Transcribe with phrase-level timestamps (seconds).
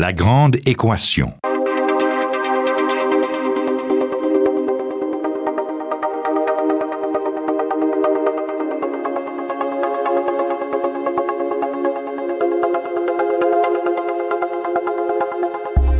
[0.00, 1.34] La grande équation.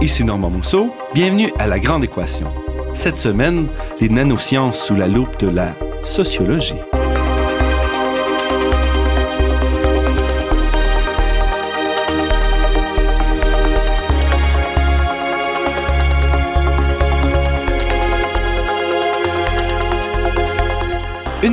[0.00, 2.50] Ici Normand Mousseau, bienvenue à La Grande Équation.
[2.94, 3.68] Cette semaine,
[4.00, 5.74] les nanosciences sous la loupe de la
[6.06, 6.72] sociologie.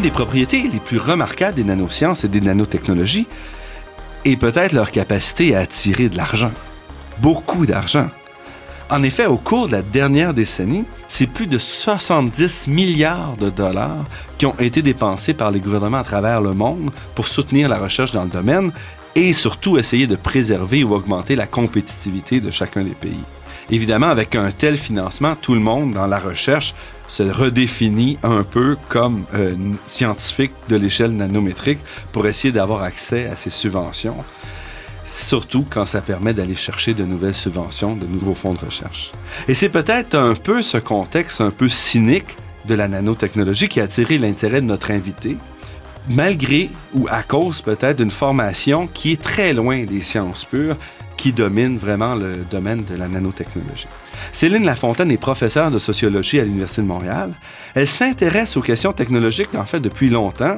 [0.01, 3.27] Des propriétés les plus remarquables des nanosciences et des nanotechnologies
[4.25, 6.51] est peut-être leur capacité à attirer de l'argent.
[7.19, 8.07] Beaucoup d'argent.
[8.91, 14.03] En effet, au cours de la dernière décennie, c'est plus de 70 milliards de dollars
[14.37, 18.11] qui ont été dépensés par les gouvernements à travers le monde pour soutenir la recherche
[18.11, 18.71] dans le domaine
[19.15, 23.23] et surtout essayer de préserver ou augmenter la compétitivité de chacun des pays.
[23.71, 26.73] Évidemment, avec un tel financement, tout le monde dans la recherche
[27.07, 29.55] se redéfinit un peu comme euh,
[29.87, 31.79] scientifique de l'échelle nanométrique
[32.11, 34.17] pour essayer d'avoir accès à ces subventions,
[35.05, 39.11] surtout quand ça permet d'aller chercher de nouvelles subventions, de nouveaux fonds de recherche.
[39.47, 43.83] Et c'est peut-être un peu ce contexte un peu cynique de la nanotechnologie qui a
[43.83, 45.37] attiré l'intérêt de notre invité,
[46.09, 50.75] malgré ou à cause peut-être d'une formation qui est très loin des sciences pures,
[51.15, 53.87] qui domine vraiment le domaine de la nanotechnologie.
[54.33, 57.33] Céline Lafontaine est professeure de sociologie à l'Université de Montréal.
[57.75, 60.57] Elle s'intéresse aux questions technologiques, en fait, depuis longtemps.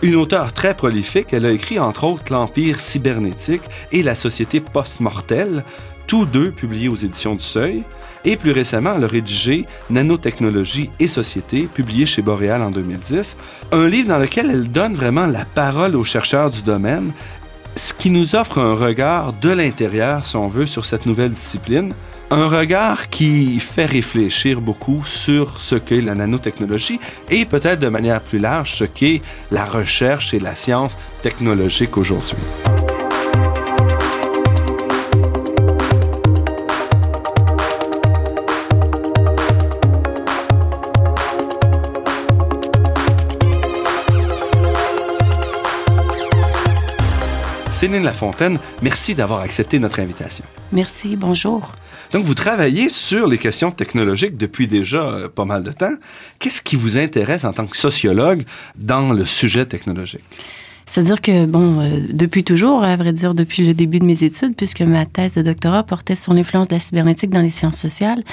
[0.00, 5.64] Une auteure très prolifique, elle a écrit entre autres L'Empire cybernétique et La société post-mortelle,
[6.06, 7.82] tous deux publiés aux éditions du Seuil.
[8.24, 13.36] Et plus récemment, elle a rédigé Nanotechnologie et société, publié chez Boréal en 2010,
[13.72, 17.12] un livre dans lequel elle donne vraiment la parole aux chercheurs du domaine,
[17.76, 21.94] ce qui nous offre un regard de l'intérieur, si on veut, sur cette nouvelle discipline.
[22.30, 28.20] Un regard qui fait réfléchir beaucoup sur ce qu'est la nanotechnologie et peut-être de manière
[28.20, 30.92] plus large ce qu'est la recherche et la science
[31.22, 32.36] technologique aujourd'hui.
[47.78, 50.44] Céline Lafontaine, merci d'avoir accepté notre invitation.
[50.72, 51.76] Merci, bonjour.
[52.10, 55.94] Donc, vous travaillez sur les questions technologiques depuis déjà euh, pas mal de temps.
[56.40, 58.42] Qu'est-ce qui vous intéresse en tant que sociologue
[58.74, 60.24] dans le sujet technologique?
[60.88, 64.56] C'est-à-dire que, bon, euh, depuis toujours, à vrai dire, depuis le début de mes études,
[64.56, 68.24] puisque ma thèse de doctorat portait sur l'influence de la cybernétique dans les sciences sociales,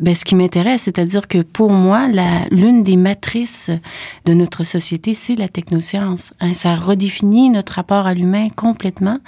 [0.00, 2.08] ben, ce qui m'intéresse, c'est-à-dire que pour moi,
[2.50, 3.70] l'une des matrices
[4.24, 6.32] de notre société, c'est la technoscience.
[6.40, 9.18] Hein, ça redéfinit notre rapport à l'humain complètement.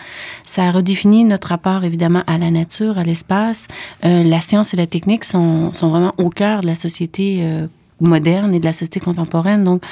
[0.47, 3.67] Ça redéfinit notre rapport, évidemment, à la nature, à l'espace.
[4.07, 7.67] Euh, la science et la technique sont, sont vraiment au cœur de la société euh,
[8.01, 9.65] moderne et de la société contemporaine.
[9.65, 9.83] Donc,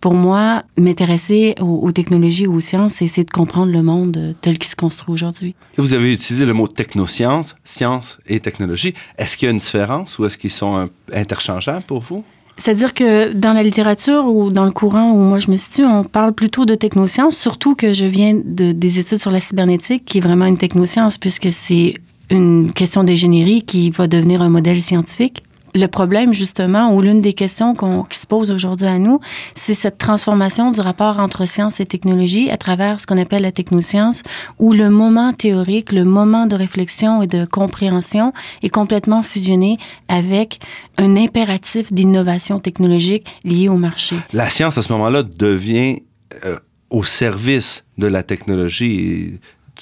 [0.00, 4.58] pour moi, m'intéresser aux, technologies ou aux sciences, c'est essayer de comprendre le monde tel
[4.58, 5.54] qu'il se construit aujourd'hui.
[5.76, 8.94] Vous avez utilisé le mot technosciences, science et technologie.
[9.16, 12.24] Est-ce qu'il y a une différence ou est-ce qu'ils sont interchangeables pour vous?
[12.58, 16.02] C'est-à-dire que dans la littérature ou dans le courant où moi je me situe, on
[16.02, 20.18] parle plutôt de technosciences, surtout que je viens de, des études sur la cybernétique, qui
[20.18, 21.94] est vraiment une technoscience, puisque c'est
[22.30, 25.44] une question d'ingénierie qui va devenir un modèle scientifique
[25.78, 29.20] le problème, justement, ou l'une des questions qui se pose aujourd'hui à nous,
[29.54, 33.52] c'est cette transformation du rapport entre science et technologie à travers ce qu'on appelle la
[33.52, 34.22] technoscience,
[34.58, 39.78] où le moment théorique, le moment de réflexion et de compréhension est complètement fusionné
[40.08, 40.60] avec
[40.96, 44.16] un impératif d'innovation technologique lié au marché.
[44.32, 46.00] La science, à ce moment-là, devient
[46.44, 46.58] euh,
[46.90, 49.38] au service de la technologie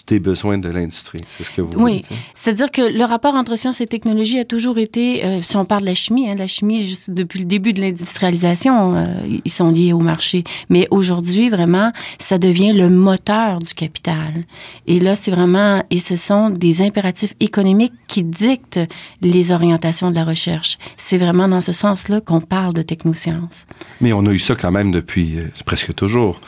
[0.06, 1.20] des besoins de l'industrie.
[1.36, 2.02] C'est ce que vous Oui,
[2.34, 5.82] c'est-à-dire que le rapport entre science et technologie a toujours été, euh, si on parle
[5.82, 9.06] de la chimie, hein, la chimie, juste depuis le début de l'industrialisation, euh,
[9.44, 10.44] ils sont liés au marché.
[10.68, 14.44] Mais aujourd'hui, vraiment, ça devient le moteur du capital.
[14.86, 18.80] Et là, c'est vraiment, et ce sont des impératifs économiques qui dictent
[19.22, 20.78] les orientations de la recherche.
[20.97, 23.66] C'est vraiment dans ce sens-là qu'on parle de technosciences.
[24.00, 26.41] Mais on a eu ça quand même depuis euh, presque toujours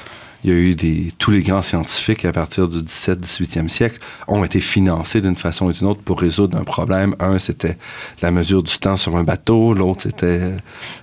[0.44, 3.98] il y a eu des, tous les grands scientifiques à partir du 17-18e siècle
[4.28, 7.16] ont été financés d'une façon ou d'une autre pour résoudre un problème.
[7.18, 7.76] Un, c'était
[8.22, 9.74] la mesure du temps sur un bateau.
[9.74, 10.52] L'autre, c'était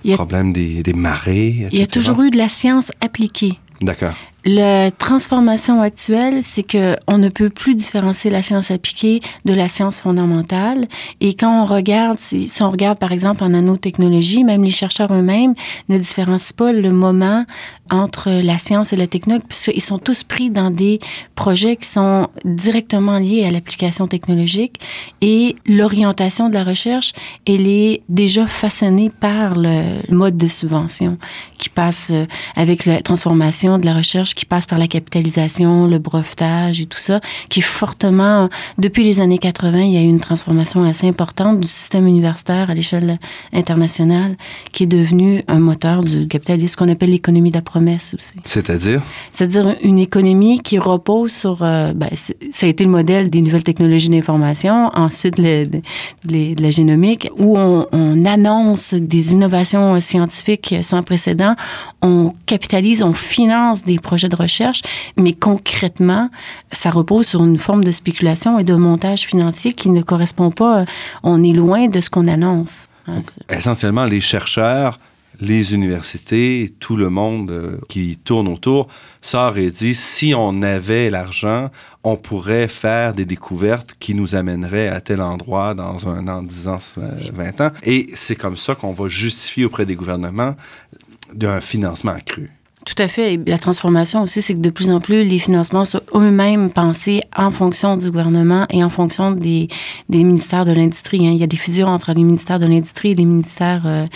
[0.04, 1.68] le problème des, des marées.
[1.70, 3.58] Il y a toujours eu de la science appliquée.
[3.82, 4.14] D'accord.
[4.48, 9.68] La transformation actuelle, c'est que on ne peut plus différencier la science appliquée de la
[9.68, 10.86] science fondamentale.
[11.20, 15.54] Et quand on regarde, si, on regarde par exemple en nanotechnologie, même les chercheurs eux-mêmes
[15.88, 17.44] ne différencient pas le moment
[17.90, 21.00] entre la science et la technologie, puisqu'ils sont tous pris dans des
[21.34, 24.80] projets qui sont directement liés à l'application technologique
[25.22, 27.14] et l'orientation de la recherche,
[27.46, 31.18] elle est déjà façonnée par le mode de subvention
[31.58, 35.98] qui passe euh, avec la transformation de la recherche qui passe par la capitalisation, le
[35.98, 38.48] brevetage et tout ça, qui est fortement,
[38.78, 42.70] depuis les années 80, il y a eu une transformation assez importante du système universitaire
[42.70, 43.18] à l'échelle
[43.52, 44.36] internationale,
[44.72, 48.36] qui est devenu un moteur du capitalisme, ce qu'on appelle l'économie de la promesse aussi.
[48.44, 49.02] C'est-à-dire?
[49.32, 52.10] C'est-à-dire une économie qui repose sur, euh, ben,
[52.50, 55.64] ça a été le modèle des nouvelles technologies d'information, ensuite le,
[56.28, 61.54] la génomique, où on, on annonce des innovations scientifiques sans précédent,
[62.02, 64.82] on capitalise, on finance des projets de recherche,
[65.16, 66.30] mais concrètement,
[66.72, 70.80] ça repose sur une forme de spéculation et de montage financier qui ne correspond pas.
[70.80, 70.84] Euh,
[71.22, 72.88] on est loin de ce qu'on annonce.
[73.06, 74.98] Hein, essentiellement, les chercheurs,
[75.40, 78.88] les universités, tout le monde euh, qui tourne autour
[79.20, 81.70] sort et dit si on avait l'argent,
[82.04, 86.68] on pourrait faire des découvertes qui nous amèneraient à tel endroit dans un an, dix
[86.68, 87.70] ans, vingt ans.
[87.82, 90.54] Et c'est comme ça qu'on va justifier auprès des gouvernements
[91.34, 92.50] d'un financement accru.
[92.86, 93.34] Tout à fait.
[93.34, 97.20] Et la transformation aussi, c'est que de plus en plus, les financements sont eux-mêmes pensés
[97.36, 99.66] en fonction du gouvernement et en fonction des,
[100.08, 101.26] des ministères de l'industrie.
[101.26, 101.32] Hein.
[101.32, 104.06] Il y a des fusions entre les ministères de l'industrie et les ministères euh,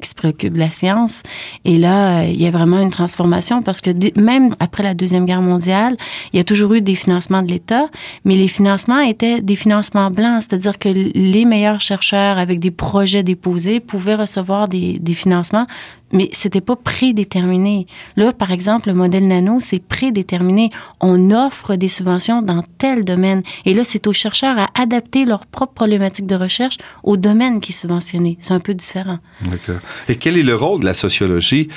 [0.00, 1.24] qui se préoccupent de la science.
[1.64, 5.26] Et là, euh, il y a vraiment une transformation parce que même après la Deuxième
[5.26, 5.96] Guerre mondiale,
[6.32, 7.88] il y a toujours eu des financements de l'État,
[8.24, 13.24] mais les financements étaient des financements blancs, c'est-à-dire que les meilleurs chercheurs avec des projets
[13.24, 15.66] déposés pouvaient recevoir des, des financements
[16.12, 17.86] mais c'était pas prédéterminé.
[18.16, 20.70] Là, par exemple, le modèle nano, c'est prédéterminé.
[21.00, 23.42] On offre des subventions dans tel domaine.
[23.64, 27.72] Et là, c'est aux chercheurs à adapter leur propre problématique de recherche au domaine qui
[27.72, 28.38] est subventionné.
[28.40, 29.18] C'est un peu différent.
[29.42, 29.80] D'accord.
[30.08, 31.68] Et quel est le rôle de la sociologie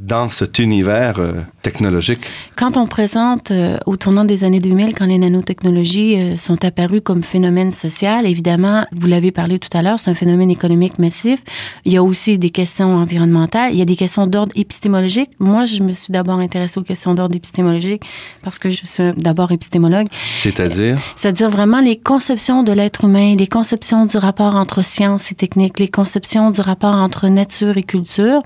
[0.00, 2.20] dans cet univers euh, technologique?
[2.56, 7.00] Quand on présente euh, au tournant des années 2000, quand les nanotechnologies euh, sont apparues
[7.00, 11.40] comme phénomène social, évidemment, vous l'avez parlé tout à l'heure, c'est un phénomène économique massif.
[11.84, 15.30] Il y a aussi des questions environnementales, il y a des questions d'ordre épistémologique.
[15.40, 18.02] Moi, je me suis d'abord intéressée aux questions d'ordre épistémologique
[18.42, 20.06] parce que je suis d'abord épistémologue.
[20.34, 20.96] C'est-à-dire?
[21.16, 25.80] C'est-à-dire vraiment les conceptions de l'être humain, les conceptions du rapport entre science et technique,
[25.80, 28.42] les conceptions du rapport entre nature et culture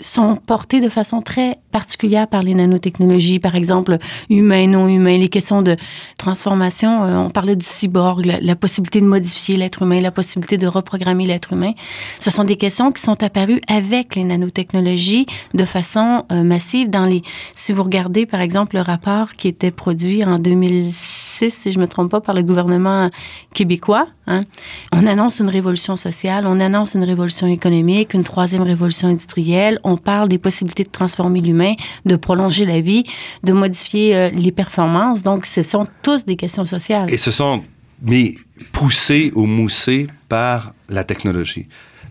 [0.00, 3.98] sont portées de façon très particulière par les nanotechnologies, par exemple,
[4.30, 5.76] humain, non humain, les questions de
[6.16, 7.04] transformation.
[7.04, 11.26] Euh, on parlait du cyborg, la, possibilité de modifier l'être humain, la possibilité de reprogrammer
[11.26, 11.72] l'être humain.
[12.20, 17.04] Ce sont des questions qui sont apparues avec les nanotechnologies de façon euh, massive dans
[17.04, 17.22] les...
[17.52, 21.86] Si vous regardez, par exemple, le rapport qui était produit en 2006, si je me
[21.86, 23.10] trompe pas, par le gouvernement
[23.52, 24.44] québécois, hein,
[24.92, 29.96] on annonce une révolution sociale, on annonce une révolution économique, une troisième révolution industrielle, on
[29.96, 31.74] parle des possibilités de transformer l'humain,
[32.04, 33.04] de prolonger la vie,
[33.44, 35.22] de modifier euh, les performances.
[35.22, 37.12] Donc, ce sont tous des questions sociales.
[37.12, 37.62] Et ce sont,
[38.02, 38.34] mais
[38.72, 41.68] poussés ou moussés par la technologie.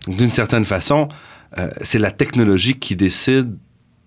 [0.08, 1.08] D'une certaine façon,
[1.58, 3.56] euh, c'est la technologie qui décide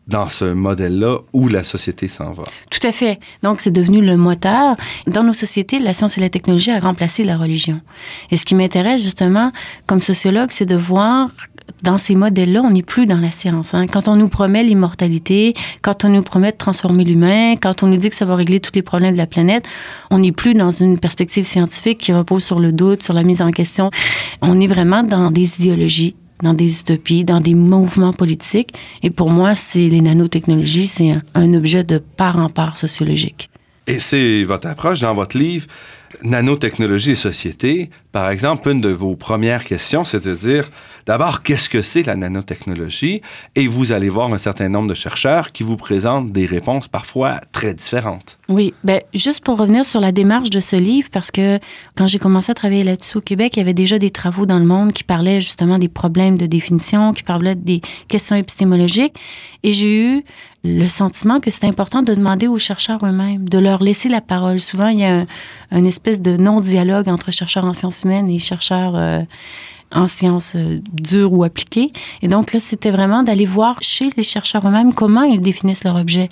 [0.07, 2.43] dans ce modèle-là où la société s'en va.
[2.69, 3.19] Tout à fait.
[3.43, 4.77] Donc, c'est devenu le moteur.
[5.05, 7.81] Dans nos sociétés, la science et la technologie a remplacé la religion.
[8.31, 9.51] Et ce qui m'intéresse justement
[9.85, 11.29] comme sociologue, c'est de voir
[11.83, 13.73] dans ces modèles-là, on n'est plus dans la science.
[13.73, 13.87] Hein.
[13.87, 17.97] Quand on nous promet l'immortalité, quand on nous promet de transformer l'humain, quand on nous
[17.97, 19.65] dit que ça va régler tous les problèmes de la planète,
[20.09, 23.41] on n'est plus dans une perspective scientifique qui repose sur le doute, sur la mise
[23.41, 23.91] en question.
[24.41, 28.69] On est vraiment dans des idéologies dans des utopies, dans des mouvements politiques.
[29.01, 33.49] Et pour moi, c'est les nanotechnologies, c'est un, un objet de part en part sociologique.
[33.87, 35.65] Et c'est votre approche dans votre livre
[36.23, 37.89] Nanotechnologie et société.
[38.11, 40.69] Par exemple, une de vos premières questions, c'est de dire
[41.07, 43.21] D'abord, qu'est-ce que c'est la nanotechnologie?
[43.55, 47.39] Et vous allez voir un certain nombre de chercheurs qui vous présentent des réponses parfois
[47.53, 48.37] très différentes.
[48.49, 51.59] Oui, ben juste pour revenir sur la démarche de ce livre, parce que
[51.95, 54.59] quand j'ai commencé à travailler là-dessus au Québec, il y avait déjà des travaux dans
[54.59, 59.15] le monde qui parlaient justement des problèmes de définition, qui parlaient des questions épistémologiques.
[59.63, 60.23] Et j'ai eu
[60.65, 64.59] le sentiment que c'est important de demander aux chercheurs eux-mêmes, de leur laisser la parole.
[64.59, 65.25] Souvent, il y a un,
[65.71, 69.21] une espèce de non-dialogue entre chercheurs en sciences humaines et chercheurs euh,
[69.91, 71.91] en sciences euh, dures ou appliquées.
[72.21, 75.95] Et donc là, c'était vraiment d'aller voir chez les chercheurs eux-mêmes comment ils définissent leur
[75.95, 76.29] objet.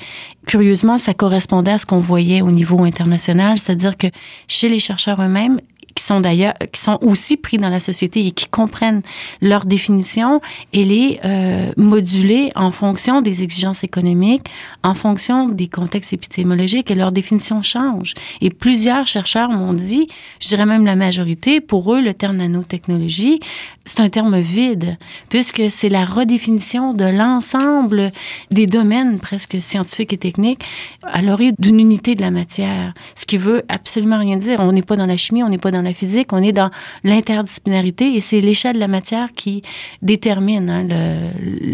[0.47, 4.07] Curieusement, ça correspondait à ce qu'on voyait au niveau international, c'est-à-dire que
[4.47, 5.59] chez les chercheurs eux-mêmes,
[5.95, 9.01] qui sont d'ailleurs, qui sont aussi pris dans la société et qui comprennent
[9.41, 10.41] leur définition
[10.73, 14.45] et les euh, moduler en fonction des exigences économiques,
[14.83, 18.13] en fonction des contextes épistémologiques et leur définition change.
[18.41, 20.07] Et plusieurs chercheurs m'ont dit,
[20.41, 23.39] je dirais même la majorité, pour eux, le terme nanotechnologie,
[23.85, 24.97] c'est un terme vide,
[25.29, 28.11] puisque c'est la redéfinition de l'ensemble
[28.51, 30.63] des domaines presque scientifiques et techniques
[31.03, 34.59] à l'origine d'une unité de la matière, ce qui veut absolument rien dire.
[34.59, 36.69] On n'est pas dans la chimie, on n'est pas dans la physique, on est dans
[37.03, 39.63] l'interdisciplinarité et c'est l'échelle de la matière qui
[40.01, 40.87] détermine hein,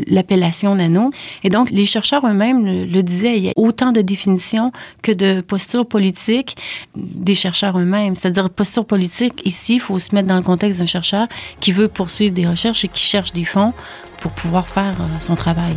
[0.07, 1.11] l'appellation nano.
[1.43, 5.11] Et donc, les chercheurs eux-mêmes le, le, disaient, il y a autant de définitions que
[5.11, 6.55] de postures politiques
[6.95, 8.15] des chercheurs eux-mêmes.
[8.15, 11.27] C'est-à-dire, posture politique, ici, il faut se mettre dans le contexte d'un chercheur
[11.59, 13.73] qui veut poursuivre des recherches et qui cherche des fonds
[14.19, 15.75] pour pouvoir faire euh, son travail.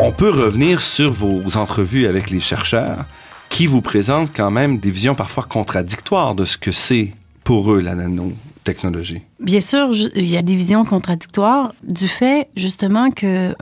[0.00, 3.04] On peut revenir sur vos entrevues avec les chercheurs
[3.48, 7.12] qui vous présentent quand même des visions parfois contradictoires de ce que c'est
[7.44, 9.20] pour eux la nanotechnologie.
[9.40, 13.54] Bien sûr, il y a des visions contradictoires du fait justement que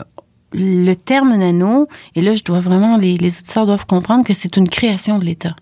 [0.52, 4.68] le terme nano, et là je dois vraiment, les, les doivent comprendre que c'est une
[4.68, 5.56] création de l'État.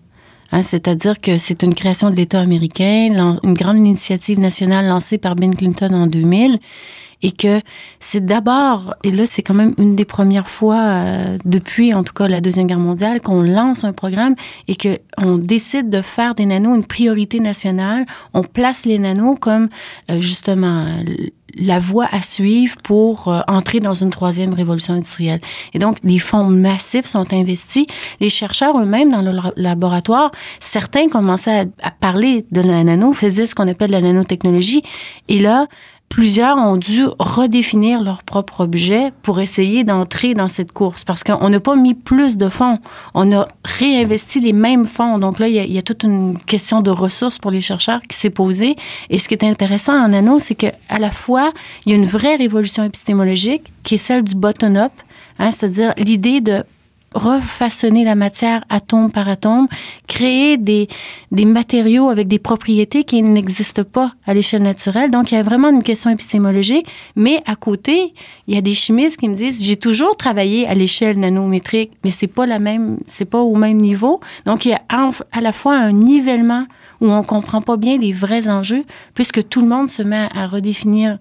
[0.51, 5.35] Hein, c'est-à-dire que c'est une création de l'État américain, une grande initiative nationale lancée par
[5.35, 6.59] Ben Clinton en 2000
[7.21, 7.61] et que
[7.99, 12.13] c'est d'abord, et là c'est quand même une des premières fois euh, depuis en tout
[12.13, 14.35] cas la Deuxième Guerre mondiale qu'on lance un programme
[14.67, 18.05] et qu'on décide de faire des nanos une priorité nationale.
[18.33, 19.69] On place les nanos comme
[20.09, 20.85] euh, justement
[21.55, 25.39] la voie à suivre pour euh, entrer dans une troisième révolution industrielle.
[25.73, 27.85] Et donc, des fonds massifs sont investis.
[28.19, 33.45] Les chercheurs eux-mêmes dans le laboratoire, certains commençaient à, à, parler de la nano, faisaient
[33.45, 34.83] ce qu'on appelle la nanotechnologie.
[35.27, 35.67] Et là,
[36.09, 41.49] plusieurs ont dû redéfinir leur propre objet pour essayer d'entrer dans cette course parce qu'on
[41.49, 42.79] n'a pas mis plus de fonds.
[43.13, 45.19] On a réinvesti les mêmes fonds.
[45.19, 48.01] Donc là, il y, a, y a toute une question de ressources pour les chercheurs
[48.01, 48.75] qui s'est posée.
[49.09, 51.53] Et ce qui est intéressant en Nano, c'est qu'à la fois,
[51.85, 54.91] il y a une vraie révolution épistémologique qui est celle du bottom-up,
[55.37, 56.63] hein, c'est-à-dire l'idée de
[57.13, 59.67] refaçonner la matière atome par atome,
[60.07, 60.87] créer des,
[61.31, 65.11] des matériaux avec des propriétés qui n'existent pas à l'échelle naturelle.
[65.11, 66.87] Donc, il y a vraiment une question épistémologique.
[67.15, 68.13] Mais à côté,
[68.47, 72.11] il y a des chimistes qui me disent, j'ai toujours travaillé à l'échelle nanométrique, mais
[72.11, 74.19] c'est pas la même, c'est pas au même niveau.
[74.45, 74.81] Donc, il y a
[75.31, 76.65] à la fois un nivellement
[77.01, 80.47] où on comprend pas bien les vrais enjeux, puisque tout le monde se met à
[80.47, 81.17] redéfinir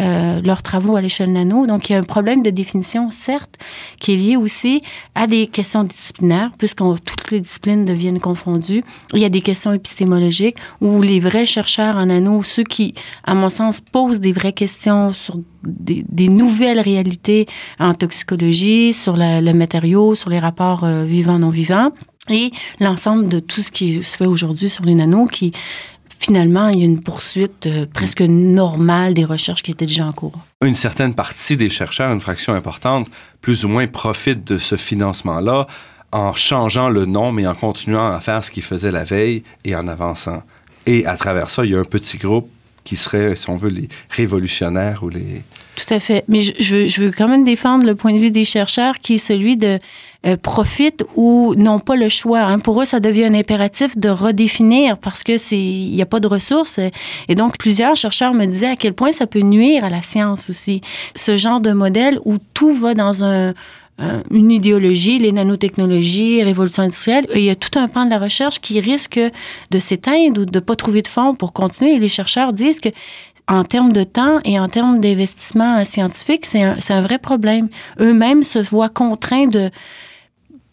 [0.00, 1.66] euh, leurs travaux à l'échelle nano.
[1.66, 3.56] Donc, il y a un problème de définition, certes,
[4.00, 4.82] qui est lié aussi
[5.14, 8.82] à des questions disciplinaires, puisque toutes les disciplines deviennent confondues.
[9.12, 13.34] Il y a des questions épistémologiques où les vrais chercheurs en nano, ceux qui, à
[13.34, 17.46] mon sens, posent des vraies questions sur des, nouvelles réalités
[17.78, 21.92] en toxicologie, sur la, le matériau, sur les rapports euh, vivants-non vivants,
[22.30, 25.52] et l'ensemble de tout ce qui se fait aujourd'hui sur les nanos qui
[26.18, 30.12] finalement, il y a une poursuite euh, presque normale des recherches qui étaient déjà en
[30.12, 30.38] cours.
[30.62, 33.08] Une certaine partie des chercheurs, une fraction importante,
[33.40, 35.66] plus ou moins profitent de ce financement-là
[36.12, 39.74] en changeant le nom, mais en continuant à faire ce qu'ils faisaient la veille et
[39.74, 40.42] en avançant.
[40.86, 42.48] Et à travers ça, il y a un petit groupe
[42.84, 45.42] qui serait, si on veut, les révolutionnaires ou les...
[45.76, 46.24] Tout à fait.
[46.28, 49.56] Mais je veux quand même défendre le point de vue des chercheurs qui est celui
[49.56, 49.80] de
[50.26, 52.40] euh, profitent ou n'ont pas le choix.
[52.40, 52.58] Hein.
[52.58, 56.20] Pour eux, ça devient un impératif de redéfinir parce que c'est il n'y a pas
[56.20, 56.80] de ressources.
[57.28, 60.48] Et donc, plusieurs chercheurs me disaient à quel point ça peut nuire à la science
[60.48, 60.80] aussi.
[61.14, 63.52] Ce genre de modèle où tout va dans un
[64.30, 67.26] une idéologie, les nanotechnologies, révolution industrielle.
[67.34, 69.20] Il y a tout un pan de la recherche qui risque
[69.70, 71.94] de s'éteindre ou de ne pas trouver de fonds pour continuer.
[71.94, 72.88] Et les chercheurs disent que
[73.46, 77.68] en termes de temps et en termes d'investissement scientifique, c'est un, un, vrai problème.
[78.00, 79.70] Eux-mêmes se voient contraints de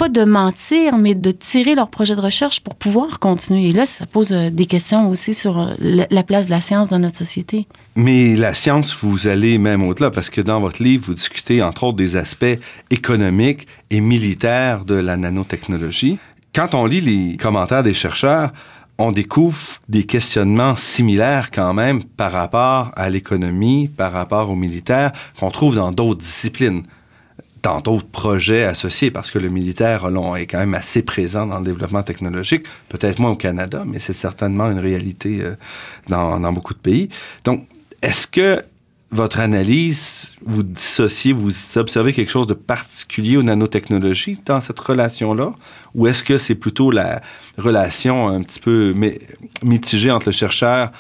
[0.02, 3.70] pas de mentir, mais de tirer leur projet de recherche pour pouvoir continuer.
[3.70, 6.90] Et là, ça pose euh, des questions aussi sur euh, la place de la science
[6.90, 7.68] dans notre société.
[7.96, 11.84] Mais la science, vous allez même au-delà, parce que dans votre livre, vous discutez entre
[11.84, 16.18] autres des aspects économiques et militaires de la nanotechnologie.
[16.56, 18.54] Quand on lit les commentaires des chercheurs,
[18.98, 25.12] on découvre des questionnements similaires quand même par rapport à l'économie, par rapport aux militaires,
[25.40, 26.82] qu'on trouve dans d'autres disciplines
[27.64, 31.66] dans d'autres projets associés, parce que le militaire est quand même assez présent dans le
[31.66, 35.56] développement technologique, peut-être moins au Canada, mais c'est certainement une réalité euh,
[36.08, 37.10] dans, dans, beaucoup de pays.
[37.44, 37.68] Donc,
[38.02, 38.64] est-ce que
[39.12, 45.54] votre analyse, vous dissociez, vous observez quelque chose de particulier aux nanotechnologies dans cette relation-là,
[45.94, 47.22] ou est-ce que c'est plutôt la
[47.58, 48.96] relation un petit peu
[49.64, 50.92] mitigée entre le chercheur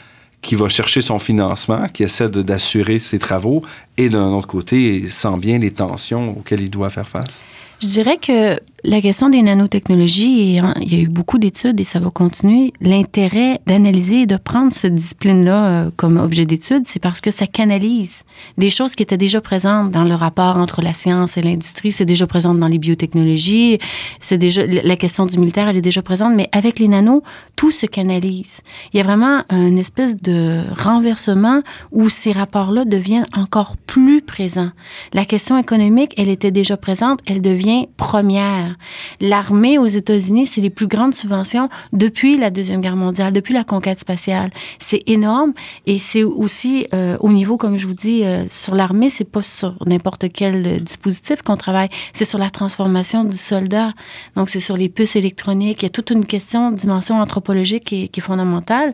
[0.41, 3.62] qui va chercher son financement, qui essaie d'assurer ses travaux,
[3.98, 7.39] et d'un autre côté, sent bien les tensions auxquelles il doit faire face?
[7.81, 12.00] Je dirais que la question des nanotechnologies, il y a eu beaucoup d'études et ça
[12.00, 12.73] va continuer.
[12.81, 17.45] L'intérêt d'analyser et de prendre cette discipline-là euh, comme objet d'étude, c'est parce que ça
[17.45, 18.23] canalise
[18.57, 21.91] des choses qui étaient déjà présentes dans le rapport entre la science et l'industrie.
[21.91, 23.77] C'est déjà présent dans les biotechnologies.
[24.19, 26.33] C'est déjà la question du militaire, elle est déjà présente.
[26.35, 27.21] Mais avec les nanos,
[27.55, 28.61] tout se canalise.
[28.93, 31.61] Il y a vraiment une espèce de renversement
[31.91, 34.71] où ces rapports-là deviennent encore plus présents.
[35.13, 38.71] La question économique, elle était déjà présente, elle devient première.
[39.20, 43.63] L'armée aux États-Unis, c'est les plus grandes subventions depuis la Deuxième Guerre mondiale, depuis la
[43.63, 44.51] conquête spatiale.
[44.80, 45.54] C'est énorme
[45.86, 49.42] et c'est aussi euh, au niveau, comme je vous dis, euh, sur l'armée, c'est pas
[49.42, 53.94] sur n'importe quel euh, dispositif qu'on travaille, c'est sur la transformation du soldat.
[54.36, 55.82] Donc, c'est sur les puces électroniques.
[55.82, 58.94] Il y a toute une question, dimension anthropologique qui est, qui est fondamentale.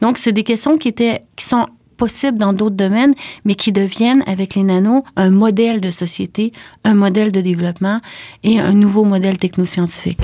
[0.00, 1.66] Donc, c'est des questions qui étaient, qui sont
[1.98, 3.14] possibles dans d'autres domaines,
[3.44, 6.52] mais qui deviennent, avec les nanos, un modèle de société,
[6.84, 8.00] un modèle de développement
[8.42, 10.22] et un nouveau modèle technoscientifique.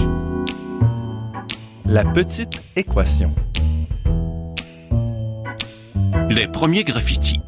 [1.85, 3.35] La petite équation.
[6.31, 7.41] Les premiers graffitis.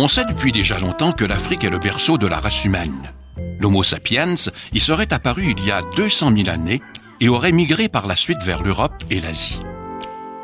[0.00, 3.12] On sait depuis déjà longtemps que l'Afrique est le berceau de la race humaine.
[3.60, 4.36] L'Homo sapiens
[4.72, 6.80] y serait apparu il y a 200 000 années
[7.20, 9.58] et aurait migré par la suite vers l'Europe et l'Asie.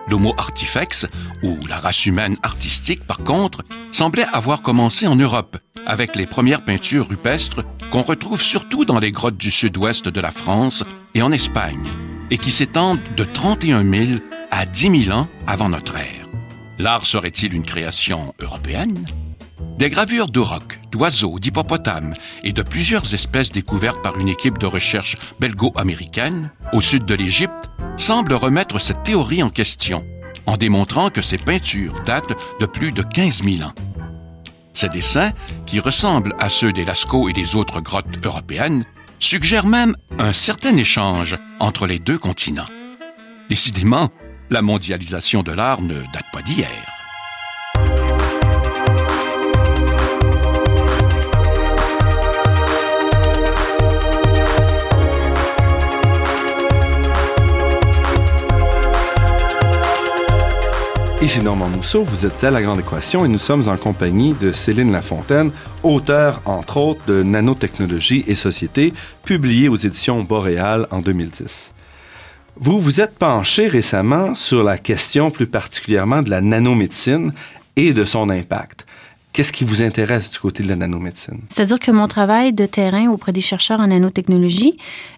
[0.09, 1.07] L'Homo artifex,
[1.43, 5.57] ou la race humaine artistique par contre, semblait avoir commencé en Europe,
[5.87, 10.31] avec les premières peintures rupestres qu'on retrouve surtout dans les grottes du sud-ouest de la
[10.31, 10.85] France
[11.15, 11.89] et en Espagne,
[12.31, 14.19] et qui s'étendent de 31 000
[14.51, 16.29] à 10 000 ans avant notre ère.
[16.79, 19.05] L'art serait-il une création européenne?
[19.79, 24.67] Des gravures de rocs, d'oiseaux, d'hippopotames et de plusieurs espèces découvertes par une équipe de
[24.67, 30.05] recherche belgo-américaine au sud de l'Égypte semble remettre cette théorie en question,
[30.47, 33.75] en démontrant que ces peintures datent de plus de 15 000 ans.
[34.73, 35.33] Ces dessins,
[35.67, 38.85] qui ressemblent à ceux des Lascaux et des autres grottes européennes,
[39.19, 42.71] suggèrent même un certain échange entre les deux continents.
[43.49, 44.11] Décidément,
[44.49, 47.04] la mondialisation de l'art ne date pas d'hier.
[61.25, 64.53] Ici Normand Mousseau, vous êtes à La Grande Équation et nous sommes en compagnie de
[64.53, 68.93] Céline Lafontaine, auteure entre autres de Nanotechnologie et Société,
[69.25, 71.73] publié aux éditions Boréal en 2010.
[72.57, 77.33] Vous vous êtes penché récemment sur la question plus particulièrement de la nanomédecine
[77.77, 78.85] et de son impact.
[79.35, 81.41] Qu'est-ce qui vous intéresse du côté de la nanomédecine?
[81.49, 84.77] C'est-à-dire que mon travail de terrain auprès des chercheurs en nanotechnologie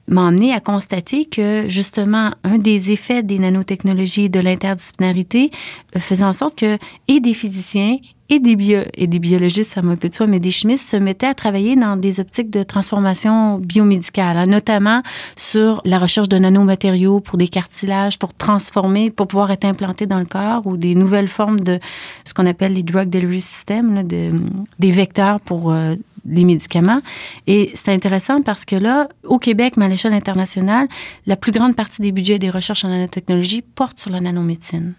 [0.09, 5.51] m'a amené à constater que, justement, un des effets des nanotechnologies et de l'interdisciplinarité
[5.95, 10.09] euh, faisait en sorte que et des physiciens et des, bio, biologistes, ça m'a peu
[10.09, 14.37] de soi, mais des chimistes se mettaient à travailler dans des optiques de transformation biomédicale,
[14.37, 15.03] hein, notamment
[15.37, 20.19] sur la recherche de nanomatériaux pour des cartilages, pour transformer, pour pouvoir être implantés dans
[20.19, 21.79] le corps ou des nouvelles formes de
[22.25, 25.95] ce qu'on appelle les drug delivery systems, des vecteurs pour euh,
[26.29, 27.01] les médicaments.
[27.47, 30.89] Et c'est intéressant parce que là, au Québec, mais à l'échelle internationale,
[31.27, 34.95] la plus grande partie des budgets des recherches en nanotechnologie portent sur la nanomédecine.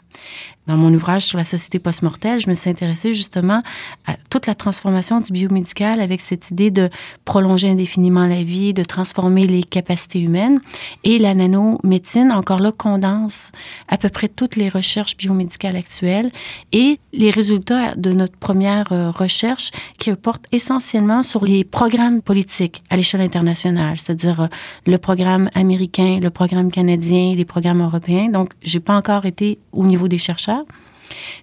[0.68, 3.64] Dans mon ouvrage sur la société post-mortelle, je me suis intéressée justement
[4.06, 6.90] à toute la transformation du biomédical avec cette idée de
[7.24, 10.60] prolonger indéfiniment la vie, de transformer les capacités humaines.
[11.06, 13.54] Et la nanomédecine, encore là, condense
[13.88, 16.32] à peu près toutes les recherches biomédicales actuelles
[16.74, 22.84] et les résultats de notre première euh, recherche qui portent essentiellement sur les programmes politiques
[22.90, 24.48] à l'échelle internationale, c'est-à-dire euh,
[24.86, 28.28] le programme américain, le programme canadien, les programmes européens.
[28.28, 30.57] Donc, j'ai pas encore été au niveau des chercheurs.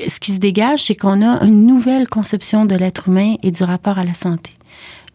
[0.06, 3.62] Ce qui se dégage, c'est qu'on a une nouvelle conception de l'être humain et du
[3.62, 4.50] rapport à la santé.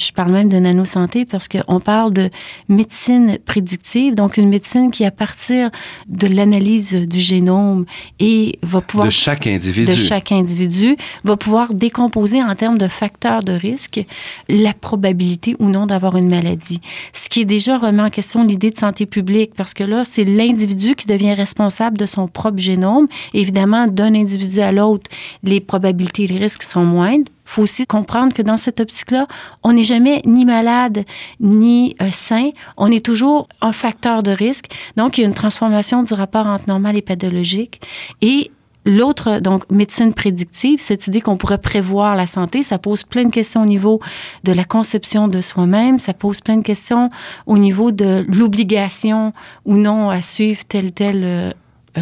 [0.02, 2.30] Je parle même de nanosanté parce qu'on parle de
[2.70, 5.70] médecine prédictive, donc une médecine qui, à partir
[6.08, 7.86] de l'analyse du génome
[8.20, 9.08] et va pouvoir...
[9.08, 9.92] De chaque individu.
[9.92, 14.06] De chaque individu, va pouvoir décomposer en termes de facteurs de risque
[14.48, 16.80] la probabilité ou non d'avoir une maladie.
[17.14, 20.24] Ce qui est déjà remis en question l'idée de santé publique parce que là, c'est
[20.24, 23.08] l'individu qui devient responsable de son propre génome.
[23.34, 25.12] Évidemment, d'un individu à l'autre,
[25.44, 29.28] les probabilités et les risques sont moindres faut aussi comprendre que dans cette optique-là,
[29.64, 31.04] on n'est jamais ni malade
[31.40, 32.52] ni euh, sain.
[32.78, 34.68] On est toujours un facteur de risque.
[34.98, 37.82] Donc, il y a une transformation du rapport entre normal et pathologique.
[38.22, 38.52] Et
[38.86, 43.32] L'autre, donc, médecine prédictive, cette idée qu'on pourrait prévoir la santé, ça pose plein de
[43.32, 44.00] questions au niveau
[44.46, 47.10] de la conception de soi-même, ça pose plein de questions
[47.46, 49.34] au niveau de l'obligation
[49.66, 51.52] ou non à suivre tel tel euh,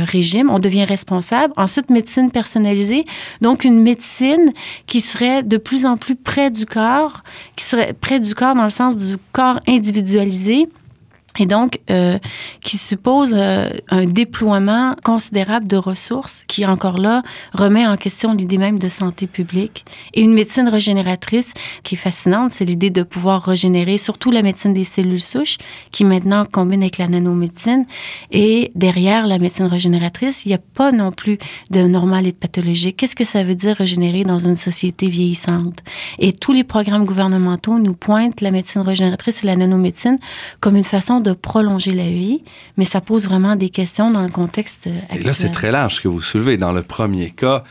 [0.05, 1.53] régime, on devient responsable.
[1.57, 3.05] Ensuite, médecine personnalisée,
[3.41, 4.53] donc une médecine
[4.85, 7.23] qui serait de plus en plus près du corps,
[7.55, 10.67] qui serait près du corps dans le sens du corps individualisé
[11.39, 12.17] et donc euh,
[12.63, 17.23] qui suppose euh, un déploiement considérable de ressources qui, encore là,
[17.53, 19.85] remet en question l'idée même de santé publique.
[20.13, 24.73] Et une médecine régénératrice qui est fascinante, c'est l'idée de pouvoir régénérer, surtout la médecine
[24.73, 25.57] des cellules souches,
[25.91, 27.85] qui maintenant combine avec la nanomédecine.
[28.31, 31.37] Et derrière la médecine régénératrice, il n'y a pas non plus
[31.71, 32.97] de normal et de pathologique.
[32.97, 35.79] Qu'est-ce que ça veut dire régénérer dans une société vieillissante?
[36.19, 40.17] Et tous les programmes gouvernementaux nous pointent la médecine régénératrice et la nanomédecine
[40.59, 42.41] comme une façon de de prolonger la vie,
[42.77, 45.21] mais ça pose vraiment des questions dans le contexte actuel.
[45.21, 46.57] Et là, c'est très large ce que vous soulevez.
[46.57, 47.63] Dans le premier cas,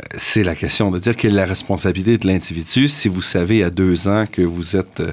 [0.00, 3.62] euh, c'est la question de dire quelle est la responsabilité de l'individu si vous savez
[3.62, 5.12] à deux ans que vous êtes, euh,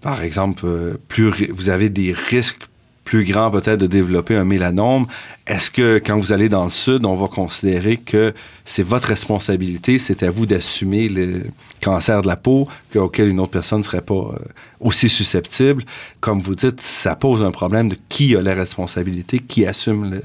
[0.00, 2.68] par exemple, euh, plus, vous avez des risques
[3.04, 5.06] plus grand peut-être de développer un mélanome.
[5.46, 8.32] Est-ce que quand vous allez dans le sud, on va considérer que
[8.64, 11.42] c'est votre responsabilité, c'est à vous d'assumer le
[11.82, 14.38] cancer de la peau auquel une autre personne ne serait pas euh,
[14.80, 15.84] aussi susceptible?
[16.20, 20.20] Comme vous dites, ça pose un problème de qui a la responsabilité, qui assume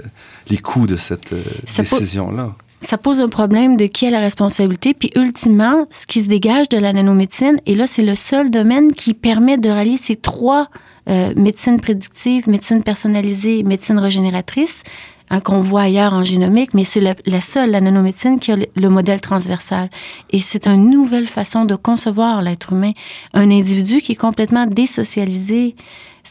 [0.49, 1.43] les coûts de cette euh,
[1.77, 4.93] décision-là ça pose un problème de qui a la responsabilité.
[4.93, 8.93] Puis ultimement, ce qui se dégage de la nanomédecine, et là, c'est le seul domaine
[8.93, 10.69] qui permet de rallier ces trois
[11.09, 14.83] euh, médecine prédictive, médecine personnalisée, médecine régénératrice,
[15.29, 18.89] hein, qu'on voit ailleurs en génomique, mais c'est la, seule, la nanomédecine, qui a le,
[18.89, 19.89] modèle transversal.
[20.31, 22.91] Et c'est une nouvelle façon de concevoir l'être humain.
[23.33, 25.75] Un individu qui est complètement désocialisé,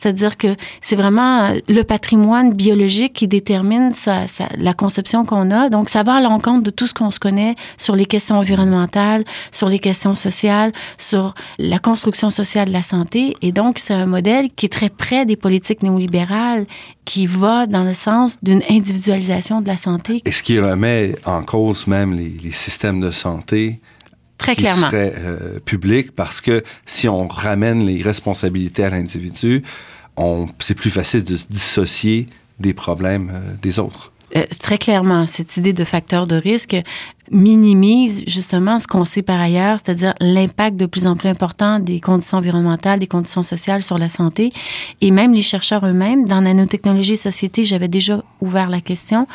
[0.01, 3.93] c'est-à-dire que c'est vraiment euh, le patrimoine biologique qui détermine
[4.59, 5.71] la conception qu'on a.
[5.71, 9.25] Donc, ça va à l'encontre de tout ce qu'on se connaît sur les questions environnementales,
[9.53, 13.37] sur les questions sociales, sur la construction sociale de la santé.
[13.43, 16.67] Et donc, c'est un modèle qui est très près des politiques néolibérales,
[17.05, 20.21] qui va dans le sens d'une individualisation de la santé.
[20.25, 23.81] Et ce qui remet en cause même les, systèmes de santé
[24.39, 24.91] Très qui clairement.
[24.91, 29.63] Serait, euh, public parce que si on ramène les responsabilités à l'individu,
[30.59, 34.13] c'est plus facile de se dissocier des problèmes euh, des autres.
[34.35, 36.77] Euh, très clairement, cette idée de facteur de risque
[37.31, 42.01] minimise justement ce qu'on sait par ailleurs, c'est-à-dire l'impact de plus en plus important des
[42.01, 44.53] conditions environnementales, des conditions sociales sur la santé.
[45.01, 49.27] Et même les chercheurs eux-mêmes, dans Nanotechnologie et Société, j'avais déjà ouvert la question,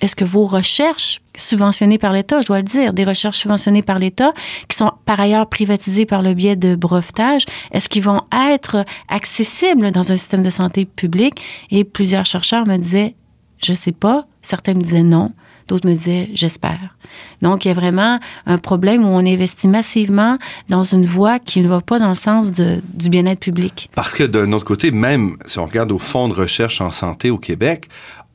[0.00, 3.98] est-ce que vos recherches subventionnées par l'État, je dois le dire, des recherches subventionnées par
[3.98, 4.32] l'État,
[4.68, 9.90] qui sont par ailleurs privatisées par le biais de brevetage, est-ce qu'ils vont être accessibles
[9.90, 11.34] dans un système de santé public?
[11.70, 13.14] Et plusieurs chercheurs me disaient,
[13.62, 14.26] je sais pas.
[14.42, 15.32] Certains me disaient non.
[15.68, 16.96] D'autres me disaient j'espère.
[17.42, 21.60] Donc, il y a vraiment un problème où on investit massivement dans une voie qui
[21.60, 23.90] ne va pas dans le sens du bien-être public.
[23.94, 27.30] Parce que d'un autre côté, même si on regarde au Fonds de recherche en santé
[27.30, 27.88] au Québec,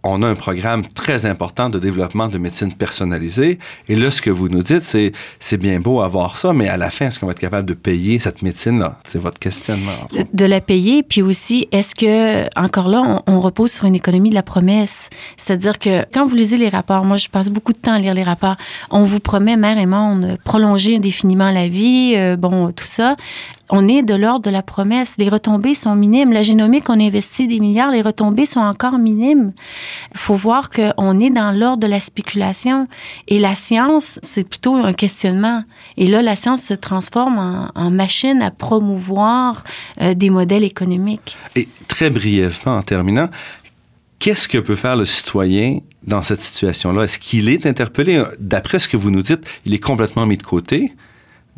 [0.04, 3.60] on a un programme très important de développement de médecine personnalisée.
[3.88, 6.78] Et là, ce que vous nous dites, c'est c'est bien beau avoir ça, mais à
[6.78, 9.00] la fin, est-ce qu'on va être capable de payer cette médecine-là?
[9.08, 9.92] C'est votre questionnement.
[10.34, 14.36] De, la payer, puis aussi, est-ce que, encore là, on, repose sur une économie de
[14.36, 15.10] la promesse?
[15.38, 18.14] C'est-à-dire que quand vous lisez les rapports, moi, je passe beaucoup de temps à lire
[18.14, 18.56] les rapports,
[18.90, 23.16] on vous promet, mère et monde, prolonger indéfiniment la vie, euh, bon, tout ça
[23.72, 25.16] on est de l'ordre de la promesse.
[25.18, 26.34] Les retombées sont minimes.
[26.34, 29.54] La génomique, on investit des milliards, les retombées sont encore minimes.
[30.14, 32.88] Il faut voir qu'on est dans l'ordre de la spéculation.
[33.30, 35.64] Et la science, c'est plutôt un questionnement.
[35.96, 39.64] Et là, la science se transforme en, machine à promouvoir
[40.02, 41.38] euh, des modèles économiques.
[41.56, 43.30] Et très brièvement, en terminant,
[44.20, 47.04] qu'est-ce que peut faire le citoyen dans cette situation-là?
[47.04, 48.24] Est-ce qu'il est interpellé?
[48.40, 50.94] D'après ce que vous nous dites, il est complètement mis de côté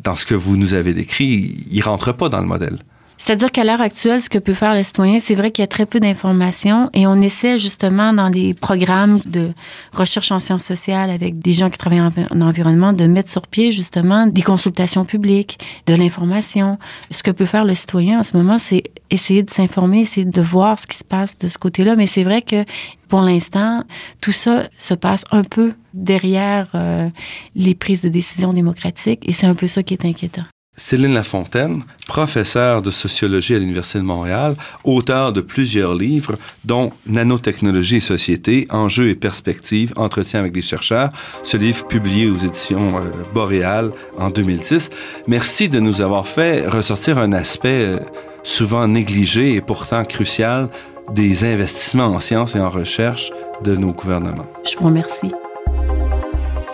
[0.04, 2.78] dans ce que vous nous avez décrit, il rentre pas dans le modèle.
[3.18, 5.68] C'est-à-dire qu'à l'heure actuelle, ce que peut faire le citoyen, c'est vrai qu'il y a
[5.68, 9.52] très peu d'informations et on essaie justement dans les programmes de
[9.92, 13.70] recherche en sciences sociales avec des gens qui travaillent en, environnement de mettre sur pied
[13.70, 16.78] justement des consultations publiques, de l'information.
[17.10, 20.40] Ce que peut faire le citoyen en ce moment, c'est essayer de s'informer, essayer de
[20.40, 21.96] voir ce qui se passe de ce côté-là.
[21.96, 22.64] Mais c'est vrai que
[23.08, 23.84] pour l'instant,
[24.20, 27.08] tout ça se passe un peu derrière euh,
[27.54, 30.44] les prises de décision démocratiques et c'est un peu ça qui est inquiétant.
[30.76, 37.96] Céline Lafontaine, professeure de sociologie à l'Université de Montréal, auteur de plusieurs livres, dont Nanotechnologie
[37.96, 41.10] et société, enjeux et perspectives, entretien avec des chercheurs,
[41.42, 44.90] ce livre publié aux éditions euh, Boréal en 2010.
[45.28, 48.00] Merci de nous avoir fait ressortir un aspect euh,
[48.42, 50.68] souvent négligé et pourtant crucial
[51.12, 53.30] des investissements en sciences et en recherche
[53.62, 54.46] de nos gouvernements.
[54.68, 55.30] Je vous remercie.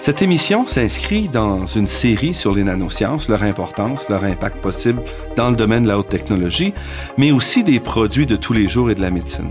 [0.01, 5.03] Cette émission s'inscrit dans une série sur les nanosciences, leur importance, leur impact possible
[5.37, 6.73] dans le domaine de la haute technologie,
[7.19, 9.51] mais aussi des produits de tous les jours et de la médecine.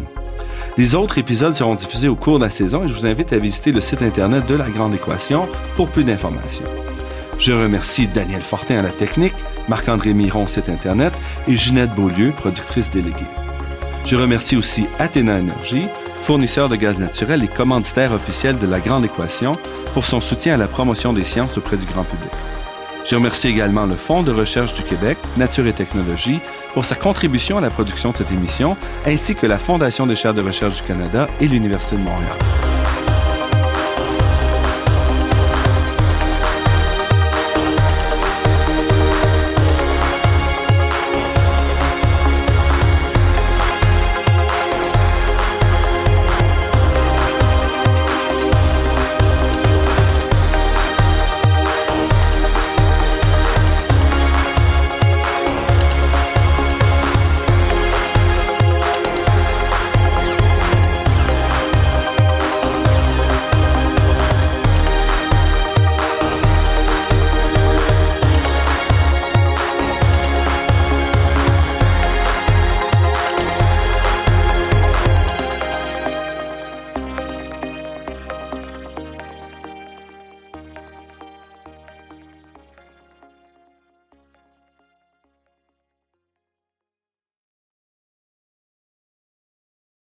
[0.75, 3.37] Les autres épisodes seront diffusés au cours de la saison et je vous invite à
[3.37, 6.65] visiter le site Internet de La Grande Équation pour plus d'informations.
[7.37, 9.35] Je remercie Daniel Fortin à la technique,
[9.67, 11.13] Marc-André Miron, site Internet,
[11.47, 13.29] et Ginette Beaulieu, productrice déléguée.
[14.03, 15.85] Je remercie aussi Athéna Énergie,
[16.21, 19.53] fournisseur de gaz naturel et commanditaire officiel de La Grande Équation,
[19.93, 22.31] pour son soutien à la promotion des sciences auprès du grand public.
[23.05, 26.39] Je remercie également le Fonds de recherche du Québec, Nature et Technologie,
[26.73, 30.33] pour sa contribution à la production de cette émission, ainsi que la Fondation des chaires
[30.33, 32.68] de recherche du Canada et l'Université de Montréal.